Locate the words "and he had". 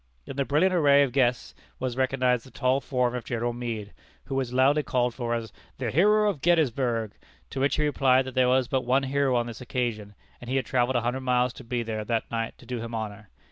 10.41-10.65